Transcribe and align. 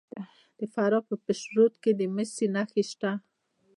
د 0.57 0.59
فراه 0.73 1.03
په 1.07 1.15
پشت 1.23 1.45
رود 1.55 1.73
کې 1.83 1.91
د 1.99 2.01
مسو 2.15 2.45
نښې 2.55 2.83
شته. 2.91 3.11